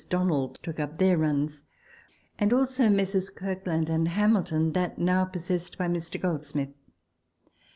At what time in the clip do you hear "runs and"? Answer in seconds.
1.15-2.51